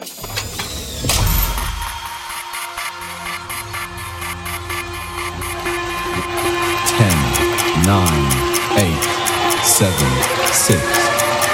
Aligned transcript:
10, 0.00 0.06
9, 7.84 8.08
8, 8.76 8.96
7, 9.62 9.92
6, 10.52 10.80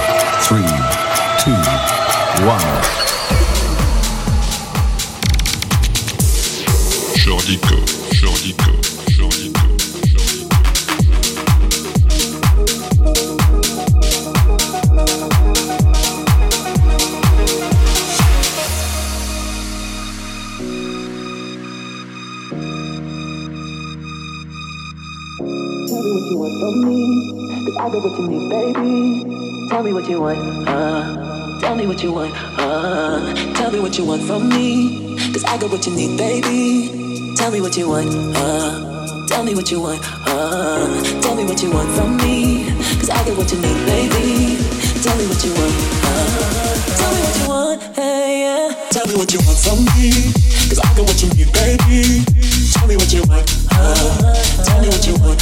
what 30.05 30.11
you 30.11 30.21
want, 30.21 30.67
uh. 30.69 31.59
Tell 31.61 31.75
me 31.75 31.87
what 31.87 32.03
you 32.03 32.13
want, 32.13 32.31
uh. 32.59 33.33
Tell 33.55 33.71
me 33.71 33.79
what 33.79 33.97
you 33.97 34.05
want 34.05 34.21
from 34.21 34.49
me. 34.49 35.17
Cause 35.33 35.43
I 35.43 35.57
got 35.57 35.71
what 35.71 35.83
you 35.87 35.95
need, 35.95 36.15
baby. 36.15 37.33
Tell 37.35 37.49
me 37.49 37.59
what 37.59 37.75
you 37.75 37.89
want, 37.89 38.09
uh. 38.37 39.25
Tell 39.27 39.43
me 39.43 39.55
what 39.55 39.71
you 39.71 39.81
want, 39.81 39.99
uh. 40.27 41.21
Tell 41.21 41.35
me 41.35 41.45
what 41.45 41.61
you 41.63 41.71
want 41.71 41.89
from 41.97 42.17
me. 42.17 42.69
Cause 42.99 43.09
I 43.09 43.17
got 43.25 43.35
what 43.35 43.51
you 43.51 43.57
need, 43.57 43.85
baby. 43.89 44.61
Tell 45.01 45.17
me 45.17 45.25
what 45.25 45.43
you 45.43 45.51
want, 45.57 45.73
uh. 46.05 46.75
Tell 47.01 47.09
me 47.09 47.21
what 47.25 47.37
you 47.41 47.47
want, 47.49 47.81
hey, 47.97 48.41
yeah. 48.45 48.89
Tell 48.91 49.07
me 49.07 49.15
what 49.15 49.33
you 49.33 49.39
want 49.41 49.57
from 49.57 49.85
me. 49.97 50.11
Cause 50.69 50.79
I 50.85 50.89
got 50.93 51.07
what 51.09 51.17
you 51.17 51.29
need, 51.33 51.49
baby. 51.49 52.21
Tell 52.77 52.85
me 52.85 52.95
what 52.95 53.11
you 53.11 53.23
want, 53.25 53.49
uh. 53.73 54.37
Tell 54.69 54.81
me 54.81 54.87
what 54.87 55.07
you 55.07 55.17
want, 55.17 55.41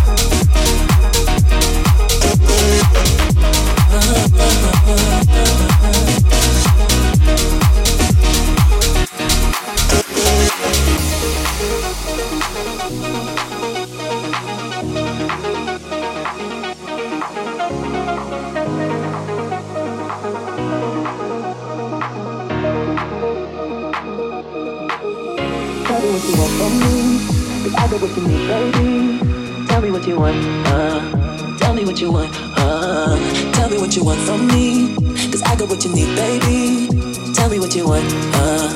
trouble 26.41 26.57
for 26.57 26.69
me. 26.69 27.19
Cause 27.63 27.75
I 27.75 27.87
got 27.87 28.01
what 28.01 28.17
you 28.17 28.23
baby. 28.47 29.67
Tell 29.67 29.81
me 29.81 29.91
what 29.91 30.07
you 30.07 30.19
want, 30.19 30.37
uh. 30.67 31.57
Tell 31.57 31.73
me 31.73 31.85
what 31.85 32.01
you 32.01 32.11
want, 32.11 32.31
uh. 32.57 33.17
Tell 33.53 33.69
me 33.69 33.77
what 33.77 33.95
you 33.95 34.03
want 34.03 34.19
from 34.21 34.47
me. 34.47 34.95
Cause 35.31 35.41
I 35.43 35.55
got 35.55 35.69
what 35.69 35.83
you 35.85 35.93
need, 35.93 36.15
baby. 36.15 36.87
Tell 37.33 37.49
me 37.49 37.59
what 37.59 37.75
you 37.75 37.87
want, 37.87 38.05
uh. 38.35 38.69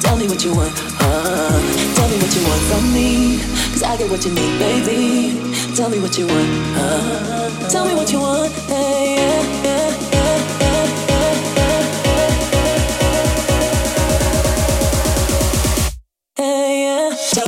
Tell 0.00 0.16
me 0.16 0.28
what 0.28 0.44
you 0.44 0.54
want, 0.54 0.72
uh. 1.00 1.60
Tell 1.96 2.08
me 2.08 2.16
what 2.20 2.34
you 2.36 2.42
want 2.48 2.62
from 2.70 2.92
me. 2.92 3.38
Cause 3.72 3.82
I 3.82 3.96
got 3.96 4.10
what 4.10 4.24
you 4.24 4.32
need, 4.32 4.58
baby. 4.58 5.40
Tell 5.74 5.90
me 5.90 5.98
what 6.00 6.16
you 6.18 6.26
want, 6.26 6.48
uh. 6.76 7.68
Tell 7.68 7.86
me 7.86 7.94
what 7.94 8.12
you 8.12 8.20
want, 8.20 8.52
uh, 8.70 8.72
yeah, 8.72 9.64
yeah, 9.64 9.90
yeah. 9.90 9.95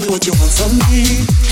me 0.09 0.13
what 0.13 0.27
you 0.27 0.33
want 0.33 0.51
from 0.51 0.73
me. 0.89 1.05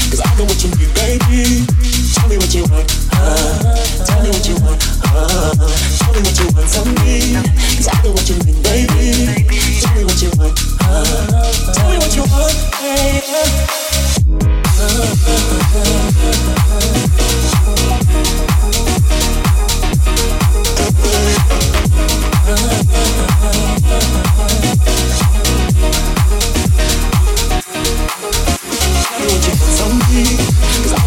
Cause 0.08 0.22
I 0.24 0.34
know 0.38 0.44
what 0.44 0.62
you 0.64 0.70
need, 0.76 0.92
baby. 0.94 1.66
Tell 2.14 2.28
me 2.28 2.36
what 2.38 2.54
you 2.54 2.64
want. 2.64 2.88
Uh, 3.12 3.76
tell 4.04 4.22
me 4.22 4.30
what 4.30 4.48
you 4.48 4.56
want. 4.64 4.80
Uh, 5.04 5.52
tell 6.00 6.12
me 6.14 6.20
what 6.24 6.38
you 6.40 6.48
want 6.54 6.68
from 6.68 6.88
me. 7.04 7.36
I 7.36 8.02
know 8.02 8.12
what 8.12 8.28
you 8.28 8.36
need, 8.44 8.62
baby. 8.62 9.44
Tell 9.80 9.94
me 9.94 10.04
what 10.04 10.22
you 10.22 10.30
want. 10.38 10.56
Uh, 10.80 11.72
tell 11.72 11.90
me 11.90 11.98
what 11.98 12.16
you 12.16 12.22
want. 12.22 12.54
Hey. 12.80 13.26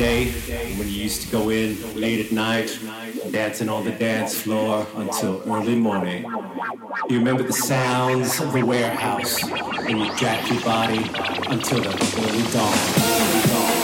day 0.00 0.30
when 0.78 0.88
you 0.88 0.94
used 0.94 1.20
to 1.20 1.28
go 1.30 1.50
in 1.50 1.76
late 1.94 2.24
at 2.24 2.32
night, 2.32 2.78
dancing 3.32 3.68
on 3.68 3.84
the 3.84 3.90
dance 3.90 4.40
floor 4.40 4.86
until 4.94 5.42
early 5.46 5.76
morning. 5.76 6.24
You 7.10 7.18
remember 7.18 7.42
the 7.42 7.52
sounds 7.52 8.40
of 8.40 8.50
the 8.54 8.62
warehouse 8.62 9.42
and 9.42 9.98
you 9.98 10.16
dropped 10.16 10.50
your 10.50 10.62
body 10.62 11.02
until 11.48 11.82
the 11.82 11.90
early 12.18 12.50
dawn. 12.50 12.78
Early 12.98 13.48
dawn. 13.48 13.79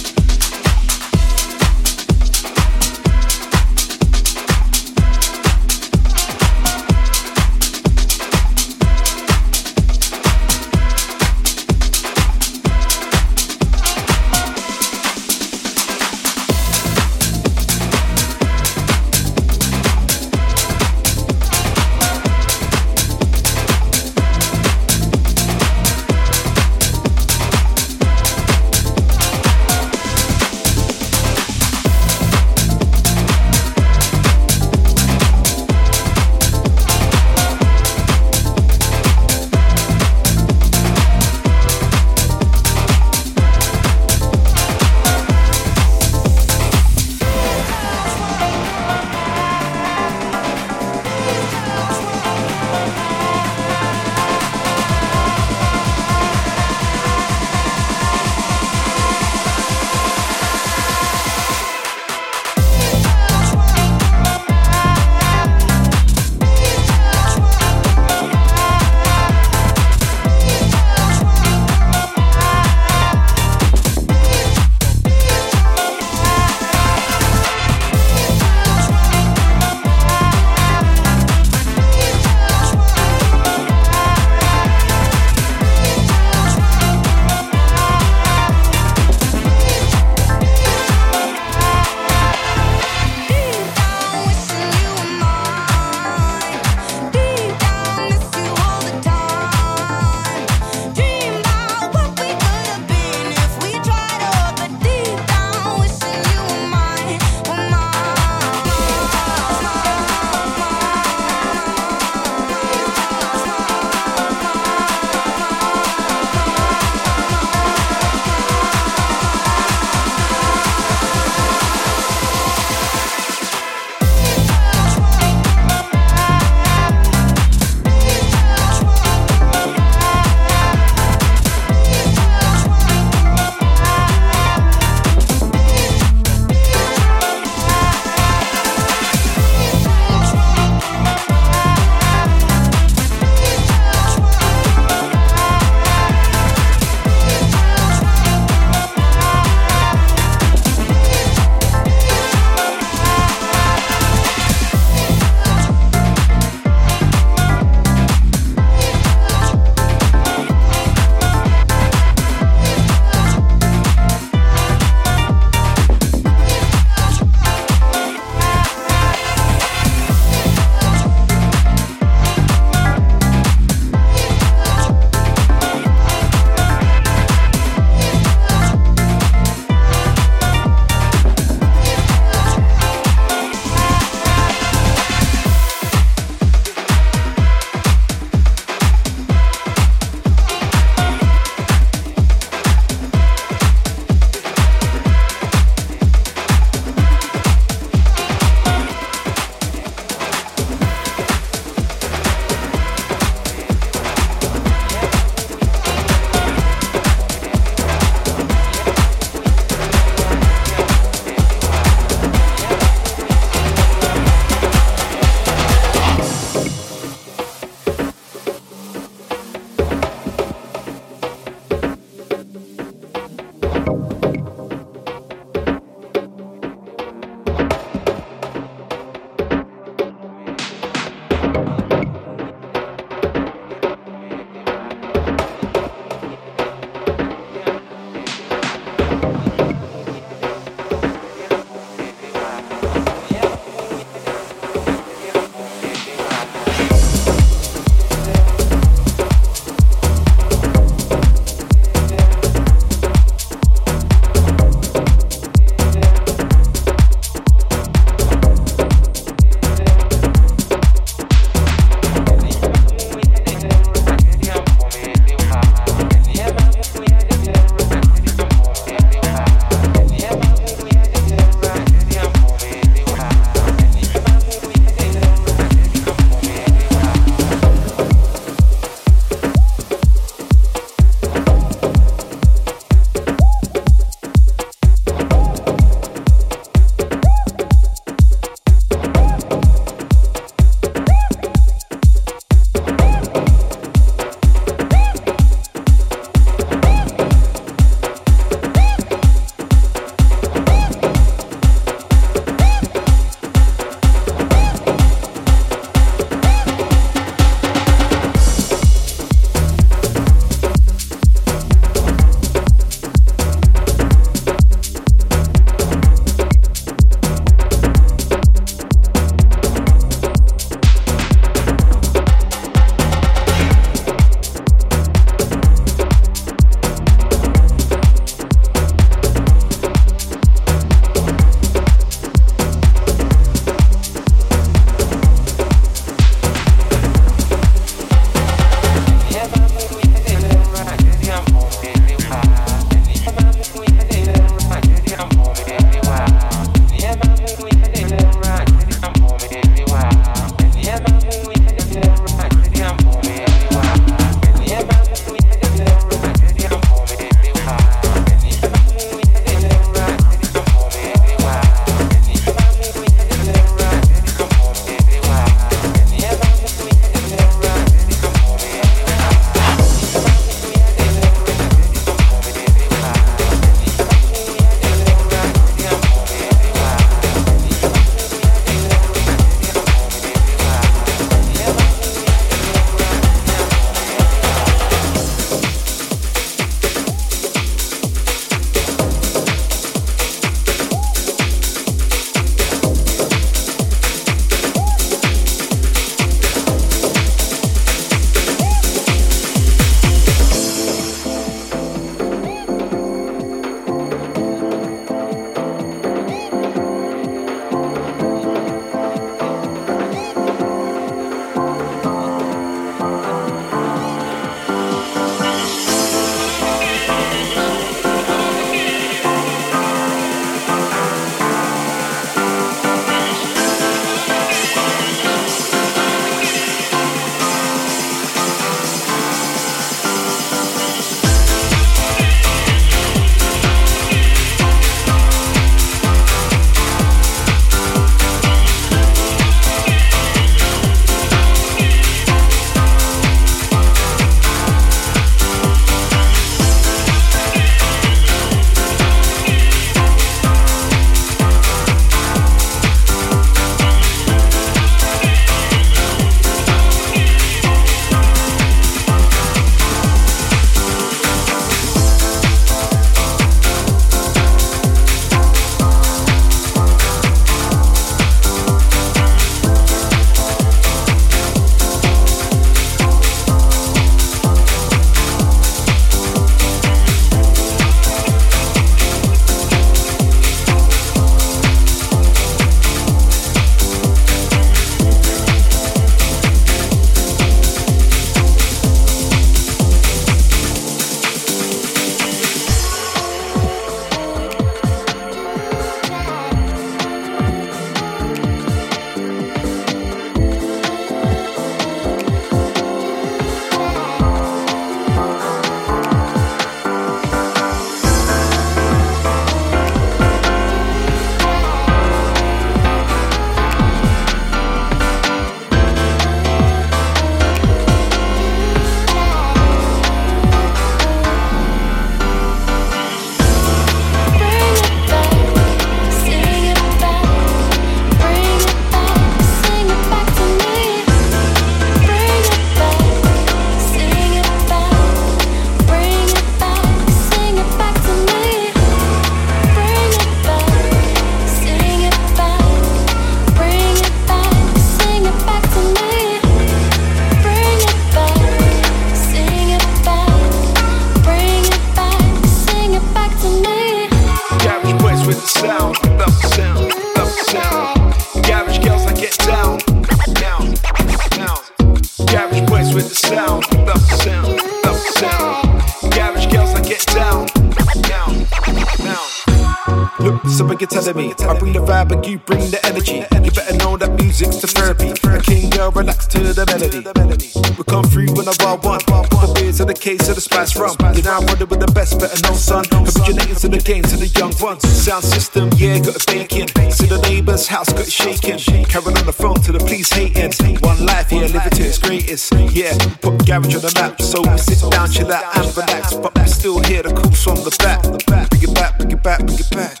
Sound 585.11 585.25
system, 585.25 585.69
yeah, 585.75 585.99
got 585.99 586.15
a 586.15 586.25
bacon. 586.25 586.89
See 586.89 587.05
the 587.05 587.19
neighbor's 587.23 587.67
house, 587.67 587.91
got 587.91 588.07
it 588.07 588.13
shaking. 588.13 588.85
Carrying 588.85 589.17
on 589.17 589.25
the 589.25 589.33
phone 589.33 589.55
to 589.55 589.73
the 589.73 589.79
police 589.79 590.09
hating. 590.09 590.77
One 590.79 591.05
life, 591.05 591.29
yeah, 591.33 591.47
live 591.51 591.65
it 591.65 591.73
to 591.73 591.83
its 591.83 591.97
greatest. 591.97 592.53
Yeah, 592.71 592.97
put 593.19 593.45
garage 593.45 593.75
on 593.75 593.81
the 593.81 593.91
map, 593.93 594.21
so 594.21 594.39
we 594.39 594.57
sit 594.57 594.89
down, 594.89 595.11
chill 595.11 595.29
out, 595.29 595.53
and 595.57 595.75
relax. 595.75 596.13
But 596.13 596.33
we 596.39 596.47
still 596.47 596.79
hear 596.83 597.03
the 597.03 597.11
calls 597.13 597.43
from 597.43 597.55
the 597.55 597.75
back. 597.77 598.01
Bring 598.25 598.63
it 598.63 598.73
back, 598.73 598.97
bring 598.97 599.11
it 599.11 599.21
back, 599.21 599.45
bring 599.45 599.59
it 599.59 599.69
back. 599.71 600.00